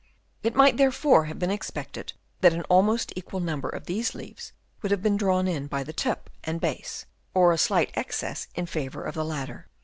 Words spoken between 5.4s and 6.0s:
in by the